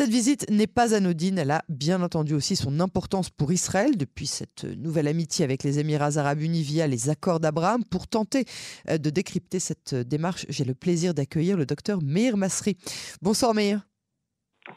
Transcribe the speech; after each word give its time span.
Cette 0.00 0.08
visite 0.08 0.48
n'est 0.48 0.66
pas 0.66 0.94
anodine, 0.94 1.36
elle 1.36 1.50
a 1.50 1.62
bien 1.68 2.00
entendu 2.00 2.32
aussi 2.32 2.56
son 2.56 2.80
importance 2.80 3.28
pour 3.28 3.52
Israël 3.52 3.98
depuis 3.98 4.26
cette 4.26 4.64
nouvelle 4.64 5.06
amitié 5.06 5.44
avec 5.44 5.62
les 5.62 5.78
Émirats 5.78 6.16
arabes 6.16 6.40
unis 6.40 6.62
via 6.62 6.86
les 6.86 7.10
accords 7.10 7.38
d'Abraham. 7.38 7.84
Pour 7.84 8.08
tenter 8.08 8.46
euh, 8.88 8.96
de 8.96 9.10
décrypter 9.10 9.58
cette 9.58 9.94
démarche, 9.94 10.46
j'ai 10.48 10.64
le 10.64 10.74
plaisir 10.74 11.12
d'accueillir 11.12 11.58
le 11.58 11.66
docteur 11.66 12.00
Meir 12.00 12.38
Masri. 12.38 12.78
Bonsoir 13.20 13.52
Meir. 13.52 13.89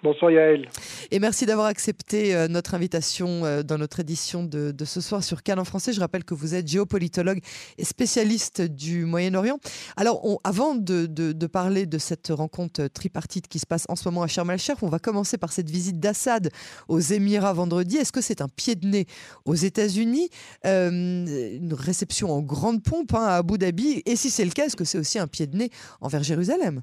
Bonsoir 0.01 0.31
Yaël. 0.31 0.67
Et 1.11 1.19
merci 1.19 1.45
d'avoir 1.45 1.67
accepté 1.67 2.35
euh, 2.35 2.47
notre 2.47 2.73
invitation 2.73 3.45
euh, 3.45 3.63
dans 3.63 3.77
notre 3.77 3.99
édition 3.99 4.43
de, 4.43 4.73
ce 4.83 5.01
soir 5.01 5.23
sur 5.23 5.43
Cannes 5.43 5.59
en 5.59 5.65
français. 5.65 5.93
Je 5.93 5.99
rappelle 5.99 6.23
que 6.23 6.33
vous 6.33 6.55
êtes 6.55 6.67
géopolitologue 6.67 7.39
et 7.77 7.85
spécialiste 7.85 8.61
du 8.61 9.05
Moyen-Orient. 9.05 9.59
Alors, 9.97 10.39
avant 10.43 10.75
de, 10.75 11.47
parler 11.47 11.85
de 11.85 11.97
cette 11.97 12.29
rencontre 12.29 12.87
tripartite 12.87 13.47
qui 13.47 13.59
se 13.59 13.65
passe 13.65 13.85
en 13.89 13.95
ce 13.95 14.07
moment 14.07 14.23
à 14.23 14.27
Sharm 14.27 14.49
el-Sheikh, 14.51 14.81
on 14.81 14.89
va 14.89 14.99
commencer 14.99 15.37
par 15.37 15.51
cette 15.51 15.69
visite 15.69 15.99
d'Assad 15.99 16.49
aux 16.87 16.99
Émirats 16.99 17.53
vendredi. 17.53 17.97
Est-ce 17.97 18.11
que 18.11 18.21
c'est 18.21 18.41
un 18.41 18.49
pied 18.49 18.75
de 18.75 18.87
nez 18.87 19.05
aux 19.45 19.55
États-Unis? 19.55 20.29
Euh, 20.65 20.89
Une 20.89 21.73
réception 21.73 22.31
en 22.31 22.41
grande 22.41 22.83
pompe 22.83 23.13
hein, 23.13 23.25
à 23.25 23.35
Abu 23.35 23.57
Dhabi 23.57 24.01
Et 24.05 24.15
si 24.15 24.29
c'est 24.29 24.45
le 24.45 24.51
cas, 24.51 24.65
est-ce 24.65 24.75
que 24.75 24.85
c'est 24.85 24.97
aussi 24.97 25.19
un 25.19 25.27
pied 25.27 25.47
de 25.47 25.57
nez 25.57 25.69
envers 26.01 26.23
Jérusalem? 26.23 26.81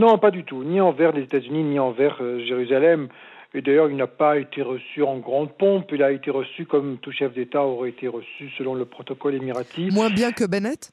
Non, 0.00 0.16
pas 0.16 0.30
du 0.30 0.44
tout, 0.44 0.64
ni 0.64 0.80
envers 0.80 1.12
les 1.12 1.24
États-Unis, 1.24 1.62
ni 1.62 1.78
envers 1.78 2.16
euh, 2.22 2.42
Jérusalem. 2.46 3.08
Et 3.52 3.60
d'ailleurs, 3.60 3.90
il 3.90 3.96
n'a 3.96 4.06
pas 4.06 4.38
été 4.38 4.62
reçu 4.62 5.02
en 5.02 5.18
grande 5.18 5.52
pompe, 5.52 5.90
il 5.92 6.02
a 6.02 6.10
été 6.10 6.30
reçu 6.30 6.64
comme 6.64 6.96
tout 6.96 7.12
chef 7.12 7.34
d'État 7.34 7.62
aurait 7.62 7.90
été 7.90 8.08
reçu 8.08 8.48
selon 8.56 8.74
le 8.74 8.86
protocole 8.86 9.34
émiratif. 9.34 9.92
Moins 9.92 10.08
bien 10.08 10.32
que 10.32 10.46
Bennett? 10.46 10.92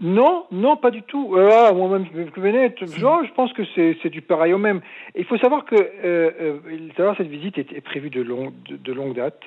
Non, 0.00 0.46
non, 0.50 0.78
pas 0.78 0.90
du 0.90 1.02
tout. 1.02 1.36
Euh, 1.36 1.50
ah, 1.52 1.72
moi-même 1.74 2.08
que 2.08 2.40
Bennett, 2.40 2.74
je, 2.80 2.86
je 2.86 3.34
pense 3.34 3.52
que 3.52 3.62
c'est 3.74 4.08
du 4.08 4.22
pareil 4.22 4.54
au 4.54 4.58
même. 4.58 4.80
Il 5.14 5.26
faut 5.26 5.36
savoir 5.36 5.66
que 5.66 5.76
euh, 5.76 6.58
euh 6.96 7.14
cette 7.18 7.28
visite 7.28 7.58
est, 7.58 7.80
prévue 7.82 8.08
de, 8.08 8.22
long, 8.22 8.54
de 8.70 8.92
longue 8.92 9.14
date. 9.14 9.42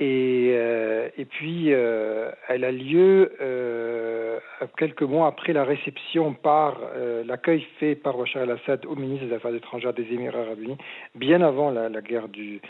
Et, 0.00 0.52
euh, 0.54 1.10
et 1.18 1.26
puis, 1.26 1.74
euh, 1.74 2.30
elle 2.48 2.64
a 2.64 2.72
lieu 2.72 3.32
euh, 3.42 4.38
quelques 4.78 5.02
mois 5.02 5.26
après 5.26 5.52
la 5.52 5.62
réception 5.62 6.32
par 6.32 6.80
l'accueil 7.26 7.66
fait 7.78 7.94
par 7.94 8.16
Bachar 8.16 8.42
el-Assad 8.44 8.86
au 8.86 8.96
ministre 8.96 9.26
des 9.26 9.34
Affaires 9.34 9.54
étrangères 9.54 9.92
des 9.92 10.06
Émirats 10.10 10.40
arabes 10.40 10.62
unis, 10.62 10.78
bien 11.14 11.42
avant 11.42 11.70
la, 11.70 11.90
la 11.90 12.00
guerre 12.00 12.28
du 12.28 12.60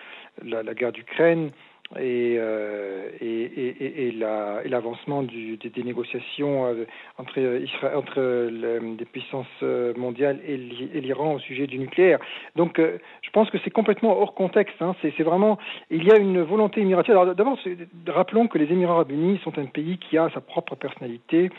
la, 0.44 0.62
la 0.62 0.74
guerre 0.74 0.92
d'Ukraine 0.92 1.50
et, 1.98 2.36
euh, 2.38 3.08
et, 3.20 3.42
et, 3.42 4.06
et 4.06 4.12
l'avancement 4.12 5.22
des, 5.22 5.82
négociations 5.82 6.66
euh, 6.66 6.86
entre, 7.18 7.38
Israël, 7.38 7.96
entre 7.96 8.20
les 8.20 9.04
puissances 9.06 9.62
mondiales 9.96 10.38
et 10.46 10.56
l'Iran 11.00 11.34
au 11.34 11.38
sujet 11.40 11.66
du 11.66 11.78
nucléaire. 11.78 12.18
Donc, 12.54 12.78
euh, 12.78 12.98
je 13.22 13.30
pense 13.30 13.50
que 13.50 13.58
c'est 13.64 13.70
complètement 13.70 14.20
hors 14.20 14.34
contexte. 14.34 14.80
Hein. 14.80 14.94
C'est 15.02 15.22
vraiment, 15.22 15.58
il 15.90 16.04
y 16.04 16.12
a 16.12 16.16
une 16.16 16.42
volonté 16.42 16.80
émirative. 16.80 17.16
Alors, 17.16 17.34
d'abord, 17.34 17.58
rappelons 18.06 18.46
que 18.46 18.58
les 18.58 18.70
Émirats 18.72 18.90
arabes 18.90 19.10
unis 19.10 19.40
sont 19.42 19.58
un 19.58 19.66
pays 19.66 19.98
qui 19.98 20.18
a 20.18 20.30
sa 20.30 20.40
propre 20.40 20.74
personnalité 20.74 21.50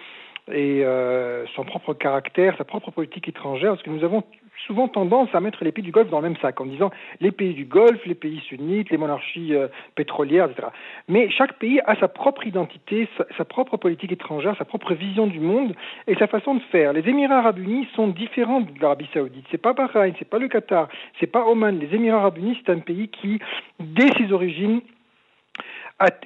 et 0.50 0.84
euh, 0.84 1.46
son 1.56 1.64
propre 1.64 1.94
caractère, 1.94 2.58
sa 2.58 2.64
propre 2.64 2.92
politique 2.92 3.28
étrangère, 3.28 3.72
parce 3.72 3.84
que 3.84 3.90
nous 3.90 4.04
avons 4.04 4.24
souvent 4.68 4.88
tendance 4.88 5.30
à 5.34 5.40
mettre 5.40 5.64
les 5.64 5.72
pays 5.72 5.84
du 5.84 5.92
Golfe 5.92 6.10
dans 6.10 6.22
le 6.22 6.30
même 6.30 6.38
sac, 6.42 6.60
en 6.62 6.66
disant 6.66 6.92
les 7.20 7.32
pays 7.32 7.54
du 7.54 7.66
Golfe, 7.66 8.06
les 8.06 8.16
pays 8.16 8.40
sunnites, 8.48 8.90
les 8.90 8.98
monarchies 8.98 9.56
euh, 9.56 9.68
pétrolières, 9.96 10.50
etc. 10.50 10.68
Mais 11.08 11.30
chaque 11.30 11.54
pays 11.54 11.82
a 11.86 11.96
sa 11.96 12.08
propre 12.08 12.46
identité, 12.46 13.08
sa, 13.38 13.46
propre 13.46 13.78
politique 13.78 14.12
étrangère, 14.12 14.56
sa 14.58 14.66
propre 14.66 14.94
vision 14.94 15.28
du 15.28 15.40
monde 15.40 15.74
et 16.08 16.16
sa 16.16 16.28
façon 16.28 16.56
de 16.56 16.62
faire. 16.72 16.94
Les 16.94 17.08
Émirats 17.08 17.40
arabes 17.40 17.60
unis 17.60 17.88
sont 17.96 18.08
différents 18.08 18.62
de 18.62 18.80
l'Arabie 18.80 19.10
saoudite. 19.14 19.46
C'est 19.52 19.58
pas 19.58 19.74
Bahreïn, 19.74 20.14
c'est 20.20 20.30
pas 20.30 20.40
le 20.40 20.48
Qatar, 20.48 20.88
c'est 21.20 21.28
pas 21.28 21.46
Oman. 21.46 21.80
Les 21.80 21.96
Émirats 21.96 22.20
arabes 22.20 22.38
unis, 22.38 22.58
c'est 22.66 22.72
un 22.72 22.80
pays 22.80 23.10
qui, 23.10 23.40
dès 23.80 24.10
ses 24.18 24.32
origines, 24.32 24.82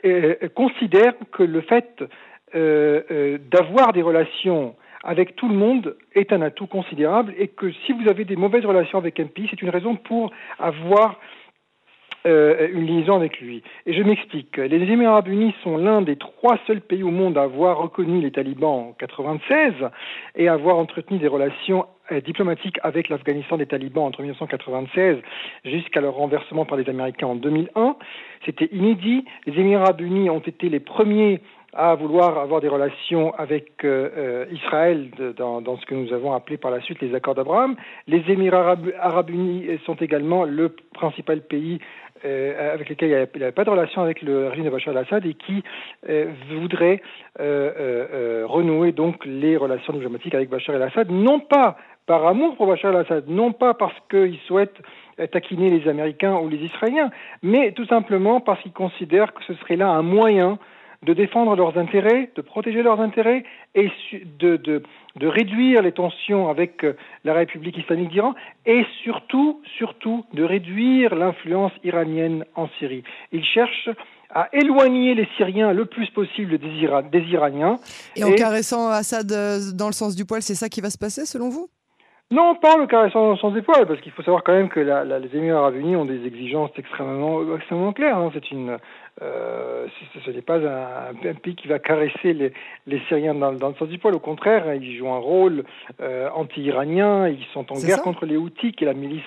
euh, 0.05 0.35
considère 0.55 1.13
que 1.31 1.43
le 1.43 1.61
fait 1.61 2.03
euh, 2.55 3.37
d'avoir 3.51 3.91
des 3.91 4.01
relations 4.01 4.75
avec 5.05 5.35
tout 5.35 5.47
le 5.47 5.55
monde 5.55 5.95
est 6.13 6.33
un 6.33 6.41
atout 6.41 6.67
considérable 6.67 7.33
et 7.37 7.47
que 7.47 7.71
si 7.85 7.93
vous 7.93 8.09
avez 8.09 8.25
des 8.25 8.35
mauvaises 8.35 8.65
relations 8.65 8.97
avec 8.97 9.19
un 9.19 9.27
pays, 9.27 9.47
c'est 9.49 9.61
une 9.61 9.69
raison 9.69 9.95
pour 9.95 10.31
avoir 10.59 11.19
euh, 12.25 12.67
une 12.73 12.87
liaison 12.87 13.15
avec 13.15 13.39
lui. 13.39 13.61
Et 13.85 13.93
je 13.93 14.01
m'explique. 14.01 14.57
Les 14.57 14.77
Émirats 14.77 15.11
arabes 15.11 15.27
unis 15.27 15.53
sont 15.63 15.77
l'un 15.77 16.01
des 16.01 16.15
trois 16.15 16.57
seuls 16.65 16.81
pays 16.81 17.03
au 17.03 17.11
monde 17.11 17.37
à 17.37 17.43
avoir 17.43 17.77
reconnu 17.77 18.19
les 18.19 18.31
talibans 18.31 18.89
en 18.89 18.95
96 18.97 19.73
et 20.35 20.47
à 20.47 20.53
avoir 20.53 20.77
entretenu 20.77 21.19
des 21.19 21.27
relations 21.27 21.85
diplomatiques 22.23 22.79
avec 22.81 23.09
l'Afghanistan 23.09 23.57
des 23.57 23.65
talibans 23.67 24.05
entre 24.05 24.21
1996 24.21 25.17
jusqu'à 25.65 26.01
leur 26.01 26.15
renversement 26.15 26.65
par 26.65 26.77
les 26.77 26.89
Américains 26.89 27.27
en 27.27 27.35
2001. 27.35 27.95
C'était 28.45 28.69
inédit. 28.71 29.25
Les 29.45 29.59
Émirats 29.59 29.83
arabes 29.83 30.01
unis 30.01 30.29
ont 30.29 30.39
été 30.39 30.69
les 30.69 30.79
premiers 30.79 31.41
à 31.75 31.93
vouloir 31.95 32.37
avoir 32.37 32.61
des 32.61 32.69
relations 32.69 33.35
avec 33.35 33.83
euh, 33.83 34.09
euh, 34.17 34.45
Israël 34.51 35.09
dans, 35.35 35.77
ce 35.77 35.85
que 35.85 35.93
nous 35.93 36.13
avons 36.13 36.33
appelé 36.33 36.57
par 36.57 36.71
la 36.71 36.79
suite 36.79 37.01
les 37.01 37.13
accords 37.13 37.35
d'Abraham. 37.35 37.75
Les 38.07 38.23
Émirats 38.29 38.77
arabes, 39.01 39.29
unis 39.29 39.67
sont 39.85 39.95
également 39.95 40.45
le 40.45 40.73
principal 40.93 41.41
pays 41.41 41.79
euh, 42.23 42.73
avec 42.73 42.89
lequel 42.89 43.09
il 43.09 43.11
n'y 43.11 43.43
avait, 43.43 43.51
pas 43.51 43.65
de 43.65 43.69
relation 43.69 44.01
avec 44.01 44.21
le 44.21 44.47
régime 44.47 44.63
de 44.63 44.69
Bachar 44.69 44.95
al-Assad 44.95 45.25
et 45.25 45.33
qui 45.33 45.63
euh, 46.07 46.31
voudrait 46.49 47.01
renouer 47.37 48.93
donc 48.93 49.25
les 49.25 49.57
relations 49.57 49.91
diplomatiques 49.91 50.33
avec 50.33 50.49
Bachar 50.49 50.75
al-Assad, 50.75 51.11
non 51.11 51.41
pas 51.41 51.75
par 52.05 52.25
amour 52.25 52.55
pour 52.55 52.67
Bachar 52.67 52.95
al-Assad, 52.95 53.27
non 53.27 53.51
pas 53.51 53.73
parce 53.73 53.95
qu'il 54.09 54.37
souhaite 54.47 54.75
taquiner 55.31 55.69
les 55.69 55.89
Américains 55.89 56.35
ou 56.37 56.47
les 56.47 56.57
Israéliens, 56.57 57.09
mais 57.43 57.73
tout 57.73 57.85
simplement 57.85 58.39
parce 58.39 58.61
qu'il 58.61 58.71
considère 58.71 59.33
que 59.33 59.43
ce 59.43 59.53
serait 59.55 59.75
là 59.75 59.89
un 59.89 60.01
moyen 60.01 60.57
de 61.05 61.13
défendre 61.13 61.55
leurs 61.55 61.77
intérêts, 61.77 62.31
de 62.35 62.41
protéger 62.41 62.81
leurs 62.83 62.99
intérêts 62.99 63.43
et 63.75 63.91
de, 64.39 64.57
de, 64.57 64.83
de 65.15 65.27
réduire 65.27 65.81
les 65.81 65.91
tensions 65.91 66.49
avec 66.49 66.83
euh, 66.83 66.93
la 67.23 67.33
République 67.33 67.77
islamique 67.77 68.09
d'Iran 68.09 68.33
et 68.65 68.85
surtout, 69.03 69.61
surtout 69.77 70.25
de 70.33 70.43
réduire 70.43 71.15
l'influence 71.15 71.71
iranienne 71.83 72.45
en 72.55 72.67
Syrie. 72.79 73.03
Ils 73.31 73.45
cherchent 73.45 73.89
à 74.33 74.49
éloigner 74.51 75.13
les 75.13 75.27
Syriens 75.37 75.71
le 75.71 75.85
plus 75.85 76.09
possible 76.09 76.57
des, 76.57 76.89
des 77.11 77.25
Iraniens. 77.31 77.77
Et 78.15 78.23
en 78.23 78.31
caressant 78.33 78.89
Assad 78.89 79.31
euh, 79.31 79.59
dans 79.73 79.87
le 79.87 79.93
sens 79.93 80.15
du 80.15 80.25
poil, 80.25 80.41
c'est 80.41 80.55
ça 80.55 80.67
qui 80.67 80.81
va 80.81 80.89
se 80.89 80.97
passer 80.97 81.25
selon 81.25 81.49
vous? 81.49 81.69
Non, 82.31 82.55
pas 82.55 82.75
le 82.75 82.87
caressant 82.87 83.21
dans 83.21 83.31
le 83.33 83.37
sens 83.37 83.53
du 83.53 83.61
poil, 83.61 83.85
parce 83.85 84.01
qu'il 84.01 84.11
faut 84.11 84.23
savoir 84.23 84.43
quand 84.43 84.53
même 84.53 84.67
que 84.67 84.79
la, 84.79 85.05
la, 85.05 85.19
les 85.19 85.29
Émirats 85.37 85.59
arabes 85.59 85.75
unis 85.75 85.95
ont 85.95 86.05
des 86.05 86.25
exigences 86.25 86.71
extrêmement, 86.75 87.55
extrêmement 87.55 87.93
claires. 87.93 88.17
Hein. 88.17 88.31
C'est 88.33 88.49
une, 88.49 88.79
euh, 89.21 89.87
ce 90.25 90.31
n'est 90.31 90.41
pas 90.41 90.57
un, 90.57 91.11
un, 91.11 91.33
pays 91.35 91.55
qui 91.55 91.69
va 91.69 91.79
caresser 91.79 92.33
les, 92.33 92.51
les 92.85 92.99
Syriens 93.07 93.33
dans, 93.33 93.53
dans, 93.53 93.69
le 93.69 93.75
sens 93.75 93.87
du 93.87 93.97
poil. 93.97 94.13
Au 94.13 94.19
contraire, 94.19 94.73
ils 94.73 94.97
jouent 94.97 95.09
un 95.09 95.19
rôle 95.19 95.63
euh, 96.01 96.29
anti-iranien. 96.35 97.29
Ils 97.29 97.45
sont 97.53 97.71
en 97.71 97.79
guerre 97.79 98.01
contre 98.01 98.25
les 98.25 98.35
Houthis, 98.35 98.73
qui 98.73 98.83
est 98.83 98.87
la 98.87 98.93
milice 98.93 99.23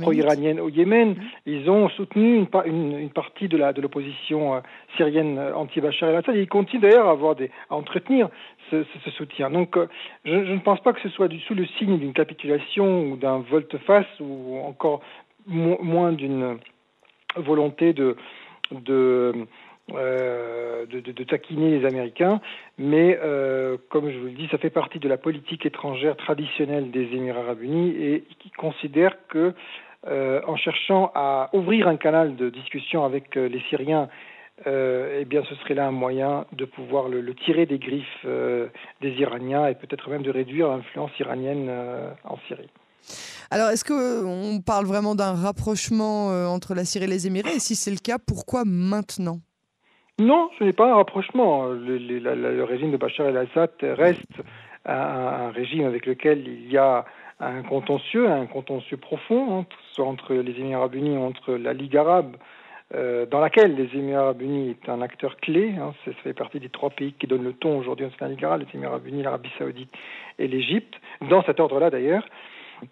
pro-iranienne 0.00 0.58
au 0.58 0.68
Yémen. 0.68 1.10
Mmh. 1.10 1.16
Ils 1.46 1.70
ont 1.70 1.88
soutenu 1.90 2.34
une, 2.34 2.48
une, 2.66 2.98
une 2.98 3.10
partie 3.10 3.46
de 3.46 3.56
l'opposition 3.80 4.56
euh, 4.56 4.60
syrienne 4.96 5.38
anti-Bachar 5.54 6.08
el-Assad. 6.08 6.34
Ils 6.34 6.48
continuent 6.48 6.82
d'ailleurs 6.82 7.06
à 7.06 7.12
avoir 7.12 7.36
des 7.36 7.52
à 7.68 7.76
entretenir 7.76 8.30
ce, 8.70 8.82
ce, 8.82 8.98
ce 9.04 9.10
soutien. 9.12 9.50
Donc, 9.50 9.76
je, 10.24 10.44
je, 10.44 10.52
ne 10.52 10.60
pense 10.60 10.80
pas 10.80 10.92
que 10.92 11.00
ce 11.02 11.08
soit 11.08 11.28
du 11.28 11.38
sous 11.40 11.54
le 11.54 11.66
signe 11.78 11.98
d'une 11.98 12.12
capitulation 12.12 13.04
ou 13.04 13.16
d'un 13.16 13.38
volte-face 13.38 14.08
ou 14.18 14.58
encore 14.58 15.02
moins 15.46 16.12
d'une 16.12 16.58
volonté 17.36 17.92
de 17.92 18.16
de, 18.72 19.46
euh, 19.94 20.86
de, 20.86 21.24
taquiner 21.24 21.78
les 21.78 21.86
Américains, 21.86 22.40
mais 22.78 23.18
euh, 23.22 23.76
comme 23.88 24.10
je 24.10 24.18
vous 24.18 24.26
le 24.26 24.32
dis, 24.32 24.48
ça 24.50 24.58
fait 24.58 24.70
partie 24.70 24.98
de 24.98 25.08
la 25.08 25.16
politique 25.16 25.66
étrangère 25.66 26.16
traditionnelle 26.16 26.90
des 26.90 27.04
Émirats 27.12 27.40
arabes 27.40 27.62
unis 27.62 27.90
et 27.90 28.24
qui 28.38 28.50
considère 28.50 29.16
que 29.28 29.52
euh, 30.06 30.40
en 30.46 30.56
cherchant 30.56 31.10
à 31.14 31.50
ouvrir 31.52 31.88
un 31.88 31.96
canal 31.96 32.36
de 32.36 32.50
discussion 32.50 33.04
avec 33.04 33.34
les 33.34 33.60
Syriens, 33.68 34.08
eh 34.66 35.24
bien, 35.24 35.42
ce 35.48 35.54
serait 35.56 35.74
là 35.74 35.86
un 35.86 35.92
moyen 35.92 36.44
de 36.52 36.64
pouvoir 36.64 37.08
le, 37.08 37.34
tirer 37.34 37.66
des 37.66 37.78
griffes 37.78 38.26
des 39.00 39.10
Iraniens 39.12 39.66
et 39.66 39.74
peut-être 39.74 40.10
même 40.10 40.22
de 40.22 40.30
réduire 40.30 40.68
l'influence 40.68 41.18
iranienne 41.18 41.70
en 42.24 42.36
Syrie. 42.46 42.70
Alors, 43.50 43.70
est-ce 43.70 43.84
qu'on 43.84 44.60
parle 44.60 44.86
vraiment 44.86 45.14
d'un 45.14 45.34
rapprochement 45.34 46.30
euh, 46.30 46.46
entre 46.46 46.74
la 46.74 46.84
Syrie 46.84 47.04
et 47.04 47.08
les 47.08 47.26
Émirats? 47.26 47.52
Et 47.52 47.58
si 47.58 47.74
c'est 47.74 47.90
le 47.90 47.96
cas, 47.96 48.18
pourquoi 48.18 48.62
maintenant? 48.64 49.38
Non, 50.20 50.50
ce 50.58 50.64
n'est 50.64 50.74
pas 50.74 50.90
un 50.90 50.96
rapprochement. 50.96 51.66
Le, 51.68 52.62
régime 52.62 52.92
de 52.92 52.98
Bachar 52.98 53.28
el-Assad 53.28 53.70
reste 53.82 54.42
un, 54.84 55.50
régime 55.50 55.86
avec 55.86 56.04
lequel 56.04 56.46
il 56.46 56.70
y 56.70 56.76
a 56.76 57.06
un 57.40 57.62
contentieux, 57.62 58.28
un 58.30 58.44
contentieux 58.44 58.98
profond, 58.98 59.64
soit 59.92 60.04
entre 60.04 60.34
les 60.34 60.52
Émirats 60.52 60.80
arabes 60.80 60.94
unis 60.94 61.16
entre 61.16 61.54
la 61.54 61.72
Ligue 61.72 61.96
arabe, 61.96 62.36
euh, 62.94 63.24
dans 63.24 63.40
laquelle 63.40 63.74
les 63.74 63.98
Émirats 63.98 64.24
arabes 64.24 64.42
unis 64.42 64.70
est 64.70 64.90
un 64.90 65.00
acteur 65.00 65.36
clé. 65.38 65.74
Hein, 65.80 65.94
ça 66.04 66.12
fait 66.22 66.34
partie 66.34 66.60
des 66.60 66.68
trois 66.68 66.90
pays 66.90 67.14
qui 67.14 67.26
donnent 67.26 67.44
le 67.44 67.54
ton 67.54 67.78
aujourd'hui 67.78 68.04
au 68.04 68.10
sein 68.10 68.16
de 68.16 68.24
la 68.24 68.28
Ligue 68.28 68.44
arabe, 68.44 68.60
les 68.60 68.78
Émirats 68.78 68.92
arabes 68.92 69.06
unis, 69.06 69.22
l'Arabie 69.22 69.50
saoudite 69.58 69.90
et 70.38 70.48
l'Égypte, 70.48 70.94
dans 71.30 71.42
cet 71.44 71.60
ordre-là 71.60 71.88
d'ailleurs. 71.88 72.26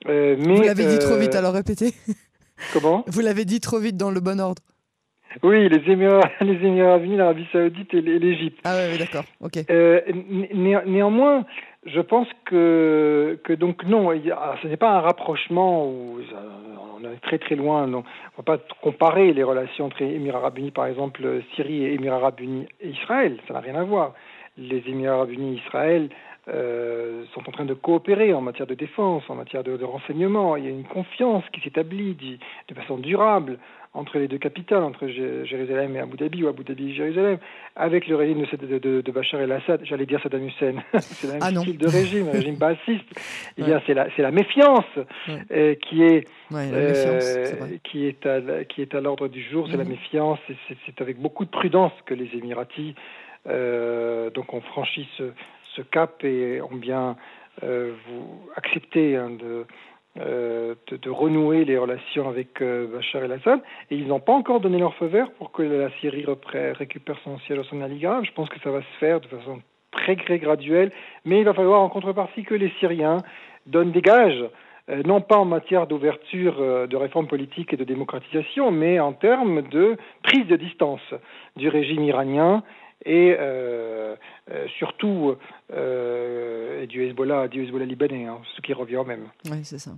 Mais, 0.06 0.34
Vous 0.36 0.62
l'avez 0.62 0.86
dit 0.86 0.98
trop 0.98 1.16
vite, 1.16 1.34
alors 1.34 1.54
répétez. 1.54 1.92
Comment? 2.72 3.04
Vous 3.06 3.20
l'avez 3.20 3.44
dit 3.44 3.60
trop 3.60 3.78
vite 3.78 3.96
dans 3.96 4.10
le 4.10 4.20
bon 4.20 4.40
ordre. 4.40 4.62
Oui, 5.42 5.68
les 5.68 5.92
Émirats, 5.92 6.30
les 6.40 6.66
Émirats 6.66 6.98
Unis, 6.98 7.16
l'Arabie 7.16 7.46
Saoudite 7.52 7.92
et 7.94 8.00
l'Égypte. 8.00 8.58
Ah 8.64 8.74
oui, 8.90 8.98
d'accord. 8.98 9.24
Ok. 9.40 9.58
néanmoins, 10.86 11.44
je 11.86 12.00
pense 12.00 12.28
que, 12.46 13.38
que 13.44 13.52
donc 13.52 13.84
non, 13.84 14.10
ce 14.10 14.66
n'est 14.66 14.76
pas 14.76 14.96
un 14.96 15.00
rapprochement 15.00 15.86
où 15.86 16.18
on 16.96 17.04
est 17.04 17.20
très 17.22 17.38
très 17.38 17.54
loin. 17.54 17.86
Non. 17.86 18.04
On 18.36 18.42
ne 18.42 18.46
va 18.46 18.56
pas 18.56 18.64
comparer 18.82 19.32
les 19.32 19.42
relations 19.42 19.86
entre 19.86 20.02
Émirats 20.02 20.38
Arabes 20.38 20.58
Unis, 20.58 20.70
par 20.70 20.86
exemple, 20.86 21.42
Syrie 21.54 21.84
et 21.84 21.94
Émirats 21.94 22.16
Arabes 22.16 22.40
Unis 22.40 22.66
et 22.80 22.88
Israël. 22.88 23.38
Ça 23.46 23.54
n'a 23.54 23.60
rien 23.60 23.74
à 23.74 23.84
voir. 23.84 24.14
Les 24.56 24.82
Émirats 24.86 25.16
Arabes 25.16 25.32
Unis 25.32 25.54
et 25.54 25.66
Israël 25.66 26.08
euh, 26.48 27.24
sont 27.34 27.48
en 27.48 27.52
train 27.52 27.64
de 27.64 27.74
coopérer 27.74 28.32
en 28.32 28.40
matière 28.40 28.66
de 28.66 28.74
défense, 28.74 29.22
en 29.28 29.34
matière 29.34 29.62
de, 29.62 29.76
de 29.76 29.84
renseignement. 29.84 30.56
Il 30.56 30.64
y 30.64 30.66
a 30.66 30.70
une 30.70 30.84
confiance 30.84 31.44
qui 31.52 31.60
s'établit 31.60 32.16
de 32.68 32.74
façon 32.74 32.98
durable 32.98 33.58
entre 33.94 34.18
les 34.18 34.28
deux 34.28 34.38
capitales, 34.38 34.82
entre 34.82 35.08
Jérusalem 35.08 35.96
et 35.96 36.00
Abu 36.00 36.16
Dhabi 36.16 36.44
ou 36.44 36.48
Abu 36.48 36.62
Dhabi 36.62 36.90
et 36.90 36.94
Jérusalem, 36.94 37.38
avec 37.74 38.06
le 38.06 38.16
régime 38.16 38.44
de, 38.44 38.78
de, 38.78 39.00
de 39.00 39.12
Bachar 39.12 39.40
el-Assad, 39.40 39.80
j'allais 39.84 40.06
dire 40.06 40.20
Saddam 40.22 40.46
Hussein, 40.46 40.74
c'est 40.98 41.26
le 41.26 41.32
même 41.34 41.42
ah 41.42 41.50
style 41.50 41.78
de 41.78 41.88
régime, 41.88 42.28
un 42.28 42.32
régime 42.32 42.56
bassiste, 42.56 43.04
eh 43.58 43.62
c'est 43.86 43.94
la, 43.94 44.06
la, 44.16 44.30
méfiance 44.30 44.84
euh, 45.50 45.74
qui 45.74 46.02
est, 46.02 46.28
euh, 46.52 47.76
qui 47.84 48.06
est 48.06 48.26
à, 48.26 48.64
qui 48.64 48.82
est 48.82 48.94
à 48.94 49.00
l'ordre 49.00 49.28
du 49.28 49.42
jour, 49.42 49.66
c'est 49.70 49.76
la 49.76 49.84
mhm. 49.84 49.90
méfiance, 49.90 50.38
c'est 50.68 51.00
avec 51.00 51.18
beaucoup 51.18 51.44
de 51.44 51.50
prudence 51.50 51.92
que 52.06 52.14
les 52.14 52.28
Émiratis 52.34 52.94
euh, 53.46 54.30
donc 54.30 54.52
ont 54.52 54.60
franchi 54.60 55.08
ce, 55.16 55.32
ce, 55.78 55.82
cap 55.82 56.24
et 56.24 56.60
ont 56.60 56.76
bien 56.76 57.16
vous 57.62 58.50
accepté 58.56 59.16
hein, 59.16 59.30
de 59.30 59.66
euh, 60.20 60.74
de, 60.90 61.10
renouer 61.10 61.64
les 61.64 61.78
relations 61.78 62.28
avec 62.28 62.60
euh, 62.60 62.88
Bachar 62.92 63.22
el-Assad. 63.22 63.60
Et 63.90 63.96
ils 63.96 64.08
n'ont 64.08 64.20
pas 64.20 64.32
encore 64.32 64.58
donné 64.58 64.78
leur 64.78 64.94
feu 64.94 65.06
vert 65.06 65.30
pour 65.32 65.52
que 65.52 65.62
la 65.62 65.90
Syrie 66.00 66.24
récupère 66.52 67.16
son 67.22 67.38
ciel 67.40 67.60
au 67.60 67.64
son 67.64 67.76
grave. 67.76 68.24
Je 68.24 68.32
pense 68.32 68.48
que 68.48 68.58
ça 68.60 68.70
va 68.70 68.80
se 68.80 68.98
faire 68.98 69.20
de 69.20 69.28
façon 69.28 69.60
très, 69.92 70.16
très 70.16 70.38
graduelle. 70.38 70.90
Mais 71.24 71.38
il 71.40 71.44
va 71.44 71.54
falloir 71.54 71.82
en 71.82 71.88
contrepartie 71.88 72.42
que 72.42 72.54
les 72.54 72.70
Syriens 72.80 73.18
donnent 73.66 73.92
des 73.92 74.02
gages 74.02 74.44
euh, 74.90 75.02
non 75.04 75.20
pas 75.20 75.36
en 75.36 75.44
matière 75.44 75.86
d'ouverture 75.86 76.88
de 76.88 76.96
réformes 76.96 77.28
politiques 77.28 77.74
et 77.74 77.76
de 77.76 77.84
démocratisation, 77.84 78.72
mais 78.72 78.98
en 78.98 79.12
termes 79.12 79.62
de 79.68 79.96
prise 80.22 80.46
de 80.46 80.56
distance 80.56 81.14
du 81.56 81.68
régime 81.68 82.02
iranien 82.02 82.64
et 83.04 83.36
euh, 83.38 84.16
euh, 84.50 84.66
surtout 84.78 85.36
euh, 85.72 86.86
du 86.86 87.04
Hezbollah, 87.04 87.48
du 87.48 87.64
Hezbollah 87.64 87.86
libanais, 87.86 88.26
hein, 88.26 88.40
ce 88.56 88.60
qui 88.60 88.72
revient 88.72 88.96
au 88.96 89.04
même. 89.04 89.28
Oui, 89.50 89.60
c'est 89.64 89.78
ça. 89.78 89.92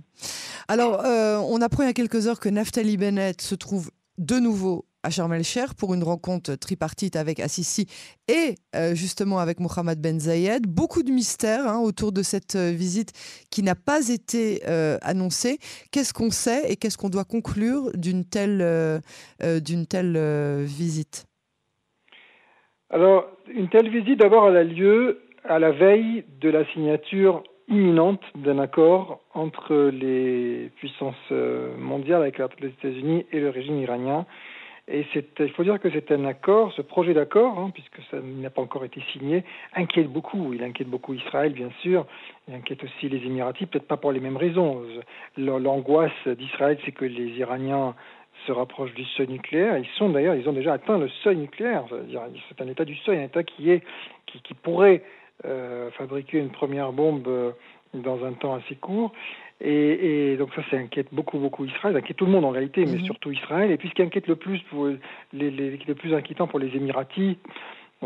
Alors, 0.67 1.01
on 1.49 1.61
apprend 1.61 1.83
il 1.83 1.87
y 1.87 1.89
a 1.89 1.93
quelques 1.93 2.27
heures 2.27 2.39
que 2.39 2.49
Naftali 2.49 2.97
Bennett 2.97 3.41
se 3.41 3.55
trouve 3.55 3.91
de 4.17 4.35
nouveau 4.35 4.85
à 5.03 5.09
Sharm 5.09 5.33
el-Sheikh 5.33 5.73
pour 5.73 5.95
une 5.95 6.03
rencontre 6.03 6.53
tripartite 6.53 7.15
avec 7.15 7.39
Assisi 7.39 7.87
et 8.27 8.55
justement 8.93 9.39
avec 9.39 9.59
Mohamed 9.59 9.99
Ben 9.99 10.19
Zayed. 10.19 10.67
Beaucoup 10.67 11.01
de 11.01 11.11
mystères 11.11 11.67
hein, 11.67 11.79
autour 11.79 12.11
de 12.11 12.21
cette 12.21 12.55
visite 12.55 13.11
qui 13.49 13.63
n'a 13.63 13.75
pas 13.75 14.09
été 14.09 14.63
annoncée. 15.01 15.57
Qu'est-ce 15.91 16.13
qu'on 16.13 16.29
sait 16.29 16.71
et 16.71 16.75
qu'est-ce 16.77 16.97
qu'on 16.97 17.09
doit 17.09 17.25
conclure 17.25 17.91
d'une 17.95 18.23
telle, 18.23 19.01
d'une 19.41 19.87
telle 19.87 20.63
visite? 20.63 21.25
Alors, 22.91 23.25
une 23.53 23.69
telle 23.69 23.89
visite, 23.89 24.19
d'abord, 24.19 24.45
a 24.45 24.63
lieu 24.63 25.21
à 25.45 25.59
la 25.59 25.71
veille 25.71 26.25
de 26.41 26.49
la 26.49 26.65
signature 26.73 27.41
imminente 27.69 28.21
d'un 28.35 28.59
accord 28.59 29.21
entre 29.33 29.89
les 29.93 30.69
puissances 30.75 31.15
euh, 31.31 31.75
mondiales, 31.77 32.21
avec 32.21 32.37
les 32.59 32.67
États-Unis 32.67 33.25
et 33.31 33.39
le 33.39 33.49
régime 33.49 33.79
iranien. 33.79 34.25
Et 34.89 35.05
il 35.39 35.51
faut 35.51 35.63
dire 35.63 35.79
que 35.79 35.89
c'est 35.89 36.11
un 36.11 36.25
accord, 36.25 36.73
ce 36.73 36.81
projet 36.81 37.13
d'accord, 37.13 37.57
hein, 37.59 37.71
puisque 37.73 38.01
ça 38.09 38.17
n'a 38.19 38.49
pas 38.49 38.61
encore 38.61 38.83
été 38.83 39.01
signé, 39.13 39.45
inquiète 39.73 40.07
beaucoup. 40.07 40.53
Il 40.53 40.61
inquiète 40.61 40.89
beaucoup 40.89 41.13
Israël, 41.13 41.53
bien 41.53 41.69
sûr. 41.81 42.05
Il 42.49 42.55
inquiète 42.55 42.83
aussi 42.83 43.07
les 43.07 43.25
Émiratis, 43.25 43.67
peut-être 43.67 43.87
pas 43.87 43.95
pour 43.95 44.11
les 44.11 44.19
mêmes 44.19 44.35
raisons. 44.35 44.83
L'angoisse 45.37 46.27
d'Israël, 46.27 46.77
c'est 46.83 46.91
que 46.91 47.05
les 47.05 47.29
Iraniens 47.37 47.95
se 48.45 48.51
rapprochent 48.51 48.93
du 48.93 49.05
seuil 49.05 49.27
nucléaire. 49.27 49.77
Ils 49.77 49.87
sont 49.97 50.09
d'ailleurs, 50.09 50.35
ils 50.35 50.47
ont 50.47 50.53
déjà 50.53 50.73
atteint 50.73 50.97
le 50.97 51.09
seuil 51.23 51.37
nucléaire. 51.37 51.85
C'est 52.49 52.61
un 52.61 52.67
état 52.67 52.85
du 52.85 52.95
seuil, 52.97 53.19
un 53.19 53.23
état 53.23 53.43
qui 53.43 53.71
est, 53.71 53.83
qui, 54.25 54.41
qui 54.41 54.53
pourrait 54.53 55.03
euh, 55.45 55.89
fabriquer 55.91 56.39
une 56.39 56.51
première 56.51 56.91
bombe 56.91 57.27
euh, 57.27 57.51
dans 57.93 58.23
un 58.25 58.33
temps 58.33 58.55
assez 58.55 58.75
court. 58.75 59.11
Et, 59.63 60.31
et 60.31 60.37
donc 60.37 60.53
ça, 60.55 60.63
ça 60.71 60.77
inquiète 60.77 61.07
beaucoup, 61.11 61.37
beaucoup 61.37 61.65
Israël, 61.65 61.93
ça 61.93 61.99
inquiète 61.99 62.17
tout 62.17 62.25
le 62.25 62.31
monde 62.31 62.45
en 62.45 62.49
réalité, 62.49 62.85
mais 62.85 62.97
mhm. 62.97 63.05
surtout 63.05 63.31
Israël. 63.31 63.71
Et 63.71 63.77
puis 63.77 63.89
ce 63.89 63.93
qui 63.93 64.01
inquiète 64.01 64.27
le 64.27 64.35
plus, 64.35 64.59
pour 64.69 64.87
les, 64.87 65.51
les, 65.51 65.77
le 65.77 65.95
plus 65.95 66.13
inquiétant 66.15 66.47
pour 66.47 66.59
les 66.59 66.75
Émiratis 66.75 67.37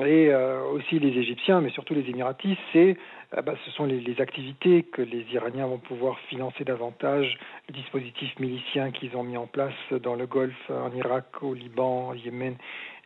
et 0.04 0.30
euh, 0.30 0.62
aussi 0.72 1.00
les 1.00 1.18
Égyptiens, 1.18 1.62
mais 1.62 1.70
surtout 1.70 1.94
les 1.94 2.10
Émiratis, 2.10 2.58
c'est 2.74 2.98
ah 3.32 3.42
bah, 3.42 3.54
ce 3.66 3.72
sont 3.72 3.86
les, 3.86 4.02
les, 4.02 4.20
activités 4.22 4.84
que 4.84 5.02
les 5.02 5.26
Iraniens 5.32 5.68
vont 5.68 5.78
pouvoir 5.78 6.20
financer 6.30 6.64
davantage, 6.64 7.38
le 7.70 7.74
dispositif 7.74 8.38
milicien 8.40 8.92
qu'ils 8.92 9.16
ont 9.16 9.24
mis 9.24 9.38
en 9.38 9.48
place 9.48 9.74
dans 10.04 10.16
le 10.16 10.26
Golfe, 10.26 10.70
en 10.70 10.92
Irak, 10.96 11.42
au 11.42 11.54
Liban, 11.54 12.10
au 12.10 12.14
Yémen, 12.14 12.56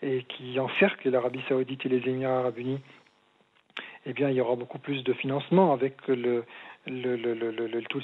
et 0.01 0.23
qui 0.23 0.59
encercle 0.59 1.09
l'Arabie 1.09 1.41
saoudite 1.47 1.85
et 1.85 1.89
les 1.89 2.07
Émirats 2.07 2.39
arabes 2.39 2.57
unis. 2.57 2.79
Eh 4.05 4.13
bien, 4.13 4.29
il 4.29 4.35
y 4.35 4.41
aura 4.41 4.55
beaucoup 4.55 4.79
plus 4.79 5.03
de 5.03 5.13
financement 5.13 5.73
avec 5.73 6.07
le, 6.07 6.43
tous, 6.85 8.03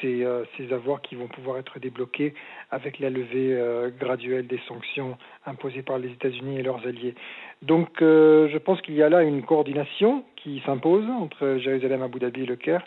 ces, 0.00 0.24
euh, 0.24 0.44
avoirs 0.70 1.00
qui 1.02 1.14
vont 1.14 1.28
pouvoir 1.28 1.58
être 1.58 1.78
débloqués 1.78 2.34
avec 2.70 2.98
la 2.98 3.10
levée 3.10 3.54
euh, 3.54 3.90
graduelle 3.90 4.46
des 4.46 4.60
sanctions 4.66 5.18
imposées 5.46 5.82
par 5.82 5.98
les 5.98 6.08
États-Unis 6.08 6.58
et 6.58 6.62
leurs 6.62 6.86
alliés. 6.86 7.14
Donc 7.62 8.02
euh, 8.02 8.48
je 8.48 8.58
pense 8.58 8.80
qu'il 8.80 8.94
y 8.94 9.02
a 9.02 9.08
là 9.08 9.22
une 9.22 9.42
coordination 9.42 10.24
qui 10.36 10.62
s'impose 10.64 11.04
entre 11.08 11.58
Jérusalem, 11.58 12.02
Abu 12.02 12.18
Dhabi 12.18 12.42
et 12.42 12.46
le 12.46 12.56
Caire. 12.56 12.84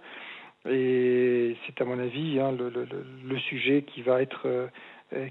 Et 0.69 1.55
c'est 1.65 1.81
à 1.81 1.85
mon 1.85 1.99
avis 1.99 2.39
hein, 2.39 2.51
le, 2.51 3.39
sujet 3.39 3.81
qui 3.81 4.03
va 4.03 4.21
être 4.21 4.69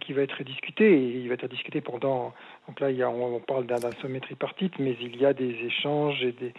qui 0.00 0.12
va 0.12 0.22
être 0.22 0.42
discuté 0.42 0.92
et 0.92 1.20
il 1.20 1.28
va 1.28 1.34
être 1.34 1.48
discuté 1.48 1.80
pendant 1.80 2.34
donc 2.66 2.80
là 2.80 2.88
on, 3.08 3.38
parle 3.38 3.64
d'un 3.64 3.78
sommet 4.02 4.20
tripartite 4.20 4.78
mais 4.78 4.94
il 5.00 5.16
y 5.16 5.24
a 5.24 5.32
des 5.32 5.54
échanges 5.64 6.22
et 6.22 6.32
des 6.32 6.52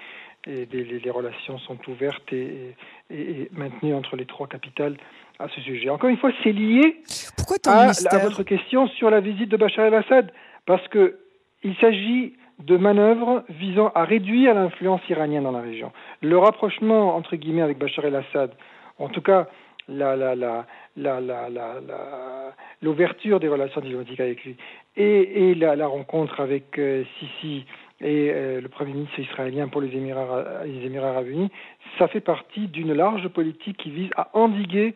et 0.47 0.67
les, 0.71 1.11
relations 1.11 1.57
sont 1.59 1.77
ouvertes 1.88 2.33
et, 2.33 2.75
maintenues 3.51 3.93
entre 3.93 4.15
les 4.15 4.25
trois 4.25 4.47
capitales 4.47 4.97
à 5.39 5.47
ce 5.49 5.61
sujet. 5.61 5.89
Encore 5.89 6.09
une 6.09 6.17
fois, 6.17 6.31
c'est 6.43 6.51
lié 6.51 7.01
à, 7.65 7.89
à, 7.89 8.17
votre 8.19 8.43
question 8.43 8.88
sur 8.88 9.10
la 9.10 9.19
visite 9.19 9.50
de 9.50 9.57
Bachar 9.57 9.86
el-Assad, 9.86 10.31
parce 10.65 10.88
qu'il 10.89 11.75
s'agit 11.79 12.33
de 12.60 12.77
manœuvres 12.77 13.43
visant 13.50 13.91
à 13.95 14.03
réduire 14.03 14.53
l'influence 14.53 15.01
iranienne 15.10 15.43
dans 15.43 15.51
la 15.51 15.62
région. 15.62 15.91
Le 16.21 16.38
rapprochement, 16.38 17.15
entre 17.15 17.36
guillemets, 17.36 17.63
avec 17.63 17.77
Bachar 17.77 18.05
el-Assad, 18.05 18.51
en 19.00 19.10
tout 19.10 19.21
cas 19.21 19.48
la, 19.88 20.15
la, 20.15 20.36
la, 20.36 20.65
l'ouverture 22.81 23.39
des 23.39 23.48
relations 23.48 23.81
diplomatiques 23.81 24.19
avec 24.19 24.43
lui 24.43 24.55
et, 24.95 25.50
et 25.50 25.55
la, 25.55 25.88
rencontre 25.88 26.39
avec 26.39 26.77
euh, 26.77 27.03
Sisi 27.19 27.65
et 28.01 28.31
euh, 28.31 28.62
le 28.62 28.70
Premier 28.70 28.93
ministre 28.93 29.20
israélien 29.20 29.67
pour 29.67 29.81
les 29.81 29.96
Émirats, 29.96 30.63
les 30.65 30.86
Émirats 30.86 31.10
arabes 31.10 31.27
unis, 31.27 31.50
ça 32.00 32.08
fait 32.08 32.22
partie 32.22 32.67
d'une 32.67 32.93
large 32.93 33.27
politique 33.29 33.77
qui 33.77 33.91
vise 33.91 34.10
à 34.15 34.29
endiguer 34.34 34.96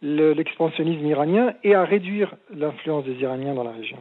l'expansionnisme 0.00 1.04
iranien 1.06 1.54
et 1.64 1.74
à 1.74 1.84
réduire 1.84 2.36
l'influence 2.54 3.04
des 3.04 3.14
Iraniens 3.14 3.54
dans 3.54 3.64
la 3.64 3.72
région. 3.72 3.98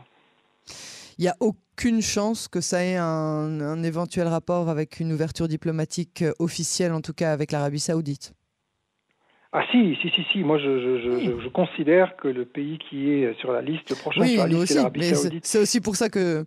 Il 1.17 1.23
n'y 1.23 1.27
a 1.27 1.35
aucune 1.39 2.01
chance 2.01 2.47
que 2.47 2.61
ça 2.61 2.83
ait 2.83 2.95
un, 2.95 3.59
un 3.59 3.83
éventuel 3.83 4.27
rapport 4.27 4.69
avec 4.69 4.99
une 4.99 5.11
ouverture 5.11 5.47
diplomatique 5.47 6.23
officielle, 6.37 6.93
en 6.93 7.01
tout 7.01 7.13
cas 7.13 7.31
avec 7.31 7.51
l'Arabie 7.51 7.79
saoudite 7.79 8.33
ah 9.53 9.63
si, 9.71 9.95
si, 10.01 10.09
si, 10.09 10.23
si. 10.31 10.43
Moi, 10.43 10.57
je, 10.57 10.79
je, 10.79 10.99
je, 10.99 11.41
je, 11.41 11.47
considère 11.47 12.17
que 12.17 12.27
le 12.27 12.43
pays 12.43 12.79
qui 12.79 13.11
est 13.11 13.33
sur 13.39 13.53
la 13.53 13.61
liste, 13.61 13.89
le 13.89 13.95
prochain 13.95 14.25
sur 14.25 14.41
la 14.43 14.47
liste, 14.47 14.67
c'est 14.67 14.75
l'Arabie 14.75 15.03
Saoudite. 15.03 15.45
C'est 15.45 15.59
aussi 15.59 15.79
pour 15.79 15.95
ça 15.95 16.09
que 16.09 16.43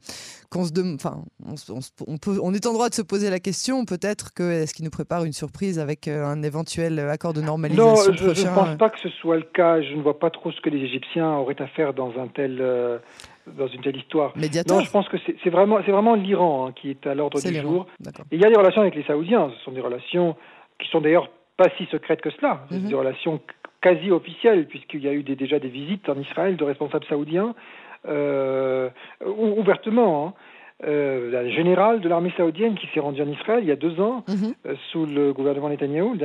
qu'on 0.50 0.64
se 0.64 0.73
enfin, 0.95 1.23
on, 1.47 1.80
on, 2.07 2.19
peut, 2.19 2.38
on 2.42 2.52
est 2.52 2.66
en 2.66 2.75
droit 2.75 2.90
de 2.90 2.95
se 2.95 3.00
poser 3.02 3.30
la 3.30 3.38
question. 3.38 3.87
Peut-être 3.87 4.35
que 4.35 4.42
est-ce 4.42 4.75
qu'il 4.75 4.85
nous 4.85 4.90
prépare 4.90 5.25
une 5.25 5.33
surprise 5.33 5.78
avec 5.78 6.09
euh, 6.09 6.25
un 6.25 6.42
éventuel 6.42 6.99
accord 6.99 7.33
de 7.33 7.40
normalisation 7.40 8.12
Non, 8.12 8.16
je 8.16 8.25
ne 8.28 8.54
pense 8.54 8.76
pas 8.76 8.90
que 8.90 9.00
ce 9.00 9.09
soit 9.09 9.37
le 9.37 9.45
cas. 9.45 9.80
Je 9.80 9.95
ne 9.95 10.02
vois 10.02 10.19
pas 10.19 10.28
trop 10.28 10.52
ce 10.52 10.61
que 10.61 10.69
les 10.69 10.85
Égyptiens 10.85 11.37
auraient 11.37 11.61
à 11.61 11.69
faire 11.69 11.95
dans 11.95 12.12
un 12.19 12.28
tel. 12.28 12.59
Euh, 12.61 12.99
dans 13.47 13.66
une 13.66 13.80
telle 13.80 13.97
histoire. 13.97 14.37
Médiateur? 14.37 14.76
Non, 14.76 14.85
je 14.85 14.90
pense 14.90 15.09
que 15.09 15.16
c'est 15.42 15.50
vraiment, 15.50 15.80
c'est 15.85 15.90
vraiment 15.90 16.14
l'Iran 16.14 16.69
hein, 16.69 16.73
qui 16.73 16.90
est 16.90 17.04
à 17.07 17.14
l'ordre 17.14 17.40
du 17.40 17.61
jour. 17.61 17.87
Et 18.30 18.37
il 18.37 18.40
y 18.40 18.45
a 18.45 18.49
des 18.49 18.54
relations 18.54 18.83
avec 18.83 18.95
les 18.95 19.02
Saoudiens. 19.02 19.50
Ce 19.59 19.64
sont 19.64 19.73
des 19.73 19.80
relations 19.80 20.37
qui 20.78 20.88
sont 20.88 21.00
d'ailleurs 21.00 21.28
pas 21.61 21.69
si 21.76 21.85
secrète 21.97 22.23
que 22.23 22.31
cela, 22.31 22.52
mm 22.71 22.88
des 22.88 22.95
relations 22.95 23.38
quasi 23.83 24.11
officielles, 24.11 24.67
puisqu'il 24.67 25.02
y 25.02 25.09
a 25.09 25.12
eu 25.12 25.23
déjà 25.23 25.59
des 25.59 25.69
visites 25.69 26.09
en 26.09 26.19
Israël 26.26 26.57
de 26.57 26.64
responsables 26.64 27.07
saoudiens, 27.07 27.55
euh, 28.09 28.88
ouvertement. 29.62 30.12
Hein. 30.19 30.33
euh, 30.83 31.50
général 31.50 32.00
de 32.00 32.09
l'armée 32.09 32.33
saoudienne 32.38 32.75
qui 32.75 32.87
s'est 32.93 33.00
rendu 33.00 33.21
en 33.21 33.29
Israël 33.29 33.61
il 33.62 33.69
y 33.69 33.73
a 33.73 33.76
deux 33.76 34.00
ans 34.00 34.25
mhm. 34.26 34.55
euh, 34.67 34.75
sous 34.90 35.05
le 35.05 35.35
gouvernement 35.35 35.69
Netanyahou, 35.69 36.17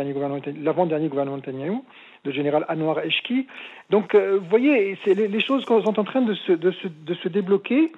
l'avant-dernier 0.64 1.10
gouvernement 1.10 1.38
Netanyahou, 1.38 1.84
le 2.24 2.32
général 2.32 2.66
Anwar 2.70 3.00
Eshki. 3.00 3.48
Donc, 3.90 4.16
euh, 4.16 4.40
vous 4.42 4.50
voyez, 4.50 4.98
les, 5.06 5.28
les, 5.28 5.42
choses 5.42 5.66
sont 5.66 6.00
en 6.00 6.06
train 6.06 6.22
de 6.22 6.34
se, 6.34 6.54
de 6.54 6.72
se, 6.72 6.88
de 6.88 7.14
se 7.16 7.28
débloquer. 7.28 7.92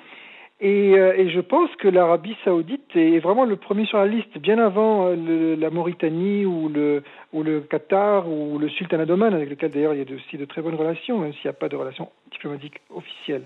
Et, 0.59 0.93
et, 0.93 1.29
je 1.29 1.39
pense 1.39 1.69
que 1.75 1.87
l'Arabie 1.87 2.35
saoudite 2.43 2.95
est 2.95 3.19
vraiment 3.19 3.45
le 3.45 3.57
premier 3.57 3.85
sur 3.85 3.99
la 3.99 4.07
liste, 4.07 4.39
bien 4.39 4.57
avant 4.57 5.09
la 5.09 5.69
Mauritanie 5.69 6.45
ou 6.45 6.67
le, 6.67 7.03
ou 7.31 7.43
le 7.43 7.61
Qatar 7.61 8.27
ou 8.27 8.57
le 8.57 8.67
Sultanat 8.67 9.05
d'Oman, 9.05 9.35
avec 9.35 9.51
lequel 9.51 9.69
d'ailleurs 9.69 9.93
il 9.93 9.99
y 9.99 10.11
a 10.11 10.15
aussi 10.15 10.35
de 10.35 10.45
très 10.45 10.63
bonnes 10.63 10.73
relations, 10.73 11.19
même 11.19 11.31
s'il 11.33 11.45
n'y 11.45 11.51
a 11.51 11.53
pas 11.53 11.69
de 11.69 11.75
relations 11.75 12.09
diplomatiques 12.31 12.81
officielles. 12.89 13.43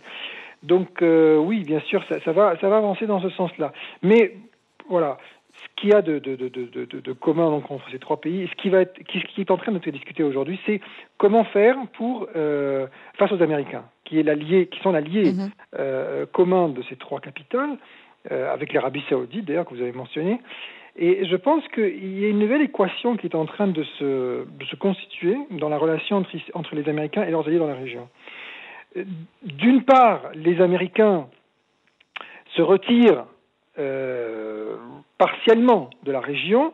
Donc 0.64 1.02
euh, 1.02 1.38
oui, 1.38 1.64
bien 1.64 1.80
sûr, 1.82 2.04
ça, 2.08 2.20
ça, 2.22 2.32
va, 2.32 2.58
ça 2.62 2.70
va 2.70 2.78
avancer 2.78 3.08
dans 3.08 3.20
ce 3.20 3.30
sens-là. 3.32 3.74
Mais 4.04 4.36
voilà, 4.90 5.18
ce 5.54 5.68
qu'il 5.76 5.90
y 5.90 5.94
a 5.94 6.02
de, 6.02 6.20
de, 6.20 6.36
de, 6.36 7.00
de, 7.00 7.14
commun 7.14 7.50
donc, 7.50 7.70
entre 7.70 7.90
ces 7.92 8.00
trois 8.00 8.20
pays, 8.20 8.48
ce 8.48 8.56
qui, 8.62 8.70
va 8.70 8.82
être, 8.82 8.98
qui, 9.04 9.22
qui 9.22 9.42
est 9.42 9.52
en 9.52 9.58
train 9.58 9.72
de 9.72 9.84
se 9.84 9.90
discuter 9.90 10.24
aujourd'hui, 10.24 10.60
c'est 10.66 10.82
comment 11.18 11.44
faire 11.44 11.78
pour 11.94 12.28
euh, 12.36 12.88
face 13.18 13.32
aux 13.32 13.42
Américains, 13.42 13.86
qui, 14.06 14.20
est 14.20 14.24
l'allié, 14.24 14.68
qui 14.68 14.80
sont 14.80 14.92
l'allié 14.92 15.32
mm-hmm. 15.32 15.50
euh, 15.80 16.26
commun 16.32 16.70
de 16.70 16.82
ces 16.84 16.96
trois 16.96 17.20
capitales, 17.20 17.78
euh, 18.32 18.54
avec 18.54 18.74
l'Arabie 18.74 19.04
saoudite 19.10 19.46
d'ailleurs, 19.46 19.66
que 19.66 19.76
vous 19.76 19.82
avez 19.82 19.92
mentionné. 19.92 20.40
Et 20.98 21.26
je 21.26 21.36
pense 21.38 21.66
qu'il 21.70 22.20
y 22.20 22.26
a 22.26 22.28
une 22.28 22.40
nouvelle 22.40 22.62
équation 22.62 23.16
qui 23.16 23.26
est 23.26 23.36
en 23.36 23.46
train 23.46 23.68
de 23.68 23.84
se, 23.98 24.46
constituer 24.80 25.38
dans 25.52 25.70
la 25.70 25.78
relation 25.78 26.18
entre, 26.18 26.30
entre 26.54 26.76
les 26.76 26.88
Américains 26.90 27.24
et 27.24 27.32
leurs 27.32 27.48
alliés 27.48 27.60
dans 27.60 27.68
la 27.68 27.76
région 27.76 28.10
d'une 29.44 29.84
part, 29.84 30.24
les 30.36 30.62
Américains 30.62 31.28
se 32.56 32.62
retirent 32.62 33.26
euh, 33.80 34.76
partiellement 35.18 35.90
de 36.04 36.12
la 36.12 36.20
région 36.20 36.74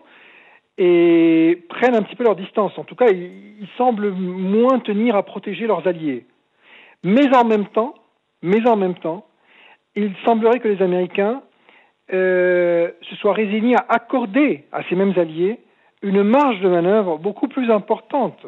et 0.79 1.63
prennent 1.69 1.95
un 1.95 2.01
petit 2.01 2.15
peu 2.15 2.23
leur 2.23 2.35
distance. 2.35 2.75
En 2.77 2.83
tout 2.83 2.95
cas, 2.95 3.07
ils, 3.09 3.67
semblent 3.77 4.11
moins 4.11 4.79
tenir 4.79 5.15
à 5.15 5.23
protéger 5.23 5.67
leurs 5.67 5.87
alliés. 5.87 6.25
Mais 7.03 7.35
en 7.35 7.45
même 7.45 7.67
temps, 7.67 7.93
il 9.95 10.13
semblerait 10.25 10.59
que 10.59 10.67
les 10.67 10.81
Américains 10.81 11.43
euh, 12.13 12.89
se 13.01 13.15
soient 13.17 13.33
résignés 13.33 13.75
à 13.75 13.85
accorder 13.89 14.65
à 14.71 14.81
ces 14.89 14.95
mêmes 14.95 15.13
alliés 15.17 15.59
une 16.01 16.23
marge 16.23 16.59
de 16.61 16.69
manœuvre 16.69 17.17
beaucoup 17.17 17.47
plus 17.47 17.71
importante 17.71 18.45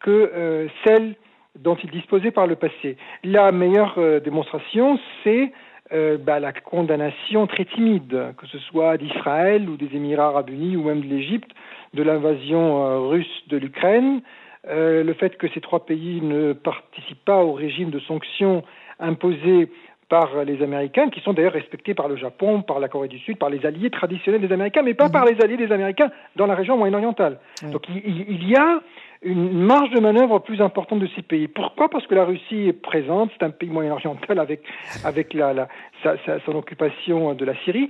que 0.00 0.10
euh, 0.34 0.68
celle 0.84 1.14
dont 1.56 1.76
il 1.76 1.90
disposait 1.90 2.32
par 2.32 2.48
le 2.48 2.56
passé. 2.56 2.96
La 3.22 3.52
meilleure 3.52 3.98
démonstration, 4.20 4.98
c'est 5.22 5.52
euh, 5.92 6.16
bah, 6.16 6.40
la 6.40 6.52
condamnation 6.52 7.46
très 7.46 7.66
timide, 7.66 8.34
que 8.38 8.46
ce 8.46 8.58
soit 8.58 8.96
d'Israël 8.96 9.68
ou 9.68 9.76
des 9.76 9.94
Émirats 9.94 10.28
arabes 10.28 10.50
unis 10.50 10.76
ou 10.76 10.84
même 10.84 11.02
de 11.02 11.06
l'Égypte, 11.06 11.50
de 11.92 12.02
l'invasion 12.02 12.86
euh, 12.86 12.98
russe 13.00 13.42
de 13.48 13.56
l'Ukraine, 13.56 14.22
le 14.66 15.12
fait 15.12 15.36
que 15.36 15.46
ces 15.48 15.60
trois 15.60 15.84
pays 15.84 16.22
ne 16.22 16.54
participent 16.54 17.24
pas 17.26 17.44
au 17.44 17.52
régime 17.52 17.90
de 17.90 18.00
sanctions 18.00 18.64
imposé 18.98 19.68
par 20.08 20.44
les 20.44 20.62
Américains, 20.62 21.10
qui 21.10 21.20
sont 21.20 21.34
d'ailleurs 21.34 21.52
respectés 21.52 21.92
par 21.92 22.08
le 22.08 22.16
Japon, 22.16 22.62
par 22.62 22.78
la 22.78 22.88
Corée 22.88 23.08
du 23.08 23.18
Sud, 23.18 23.36
par 23.36 23.50
les 23.50 23.66
alliés 23.66 23.90
traditionnels 23.90 24.40
des 24.40 24.52
Américains, 24.52 24.82
mais 24.82 24.94
pas 24.94 25.08
mmh. 25.08 25.12
par 25.12 25.24
les 25.26 25.38
alliés 25.42 25.56
des 25.56 25.70
Américains 25.70 26.10
dans 26.36 26.46
la 26.46 26.54
région 26.54 26.78
moyen-orientale. 26.78 27.40
Donc 27.72 27.82
il, 27.88 28.24
il, 28.28 28.48
y 28.48 28.56
a 28.56 28.80
une 29.24 29.62
marge 29.64 29.90
de 29.90 30.00
manœuvre 30.00 30.38
plus 30.38 30.60
importante 30.60 31.00
de 31.00 31.08
ces 31.16 31.22
pays. 31.22 31.48
Pourquoi? 31.48 31.88
Parce 31.88 32.06
que 32.06 32.14
la 32.14 32.24
Russie 32.24 32.68
est 32.68 32.72
présente, 32.72 33.30
c'est 33.32 33.44
un 33.44 33.50
pays 33.50 33.70
moyen-oriental 33.70 34.38
avec, 34.38 34.62
avec 35.04 35.32
la, 35.34 35.52
la 35.52 35.68
sa, 36.02 36.16
son 36.44 36.54
occupation 36.56 37.34
de 37.34 37.44
la 37.44 37.54
Syrie. 37.64 37.88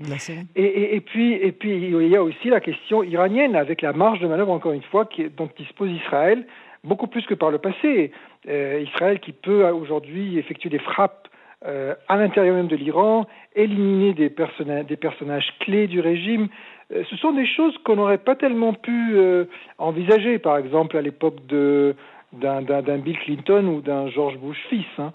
Et, 0.54 0.94
et, 0.94 1.00
puis, 1.00 1.34
et 1.34 1.52
puis 1.52 1.76
il 1.76 2.08
y 2.08 2.16
a 2.16 2.22
aussi 2.22 2.48
la 2.48 2.60
question 2.60 3.02
iranienne 3.02 3.56
avec 3.56 3.82
la 3.82 3.92
marge 3.92 4.20
de 4.20 4.28
manœuvre, 4.28 4.52
encore 4.52 4.72
une 4.72 4.82
fois, 4.82 5.04
qui, 5.06 5.28
dont 5.28 5.48
dispose 5.56 5.90
Israël, 5.90 6.46
beaucoup 6.84 7.08
plus 7.08 7.26
que 7.26 7.34
par 7.34 7.50
le 7.50 7.58
passé. 7.58 8.12
Euh, 8.48 8.84
Israël 8.86 9.20
qui 9.20 9.32
peut 9.32 9.66
aujourd'hui 9.70 10.38
effectuer 10.38 10.70
des 10.70 10.78
frappes 10.78 11.28
euh, 11.66 11.94
à 12.08 12.16
l'intérieur 12.16 12.56
même 12.56 12.66
de 12.66 12.76
l'Iran, 12.76 13.26
éliminer 13.54 14.12
des, 14.12 14.28
personnages 14.28 15.54
clés 15.60 15.86
du 15.86 16.00
régime, 16.00 16.48
euh, 16.92 17.04
ce 17.08 17.16
sont 17.16 17.32
des 17.32 17.46
choses 17.46 17.76
qu'on 17.84 17.96
n'aurait 17.96 18.18
pas 18.18 18.36
tellement 18.36 18.74
pu 18.74 19.16
euh, 19.16 19.46
envisager, 19.78 20.38
par 20.38 20.58
exemple 20.58 20.98
à 20.98 21.00
l'époque 21.00 21.36
d'un 21.46 22.98
Bill 22.98 23.18
Clinton 23.20 23.66
ou 23.66 23.80
d'un 23.80 24.08
George 24.08 24.36
Bush 24.36 24.58
fils, 24.68 24.84
hein, 24.98 25.12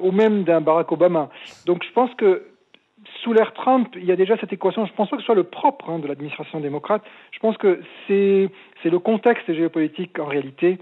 ou 0.00 0.12
même 0.12 0.44
d'un 0.44 0.60
Barack 0.60 0.92
Obama. 0.92 1.28
Donc 1.66 1.82
je 1.84 1.92
pense 1.92 2.14
que 2.14 2.46
sous 3.22 3.32
l'ère 3.32 3.52
Trump, 3.52 3.88
il 3.96 4.04
y 4.04 4.12
a 4.12 4.16
déjà 4.16 4.36
cette 4.36 4.52
équation. 4.52 4.86
Je 4.86 4.92
pense 4.92 5.10
pas 5.10 5.16
que 5.16 5.22
ce 5.22 5.26
soit 5.26 5.34
le 5.34 5.44
propre 5.44 5.90
hein, 5.90 5.98
de 5.98 6.06
l'administration 6.06 6.60
démocrate. 6.60 7.02
Je 7.32 7.38
pense 7.40 7.56
que 7.56 7.80
c'est 8.06 8.50
le 8.84 8.98
contexte 9.00 9.52
géopolitique 9.52 10.18
en 10.20 10.26
réalité 10.26 10.78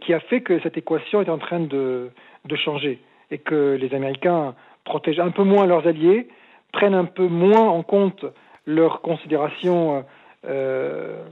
qui 0.00 0.14
a 0.14 0.20
fait 0.20 0.40
que 0.40 0.58
cette 0.60 0.76
équation 0.76 1.22
est 1.22 1.28
en 1.28 1.38
train 1.38 1.60
de 1.60 2.10
changer 2.56 2.98
et 3.30 3.38
que 3.38 3.76
les 3.80 3.94
Américains 3.94 4.54
protègent 4.84 5.20
un 5.20 5.30
peu 5.30 5.44
moins 5.44 5.66
leurs 5.66 5.86
alliés, 5.86 6.28
prennent 6.72 6.94
un 6.94 7.04
peu 7.04 7.26
moins 7.26 7.68
en 7.68 7.82
compte 7.82 8.24
leurs 8.66 9.00
considérations 9.00 10.04
euh, 10.46 11.24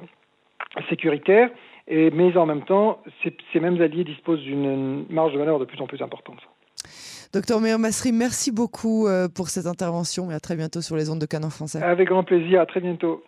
sécuritaires, 0.88 1.50
et, 1.86 2.10
mais 2.10 2.36
en 2.36 2.46
même 2.46 2.64
temps, 2.64 3.00
ces, 3.22 3.36
ces 3.52 3.60
mêmes 3.60 3.80
alliés 3.80 4.04
disposent 4.04 4.42
d'une 4.42 5.04
marge 5.10 5.32
de 5.32 5.38
manœuvre 5.38 5.60
de 5.60 5.64
plus 5.64 5.80
en 5.80 5.86
plus 5.86 6.02
importante. 6.02 6.38
Docteur 7.32 7.60
Meir 7.60 7.80
Masri, 7.80 8.12
merci 8.12 8.52
beaucoup 8.52 9.08
euh, 9.08 9.28
pour 9.28 9.48
cette 9.48 9.66
intervention 9.66 10.30
et 10.30 10.34
à 10.34 10.40
très 10.40 10.54
bientôt 10.54 10.80
sur 10.80 10.94
les 10.96 11.10
ondes 11.10 11.18
de 11.18 11.26
Canon 11.26 11.50
français. 11.50 11.82
Avec 11.82 12.08
grand 12.08 12.22
plaisir, 12.22 12.60
à 12.60 12.66
très 12.66 12.80
bientôt. 12.80 13.24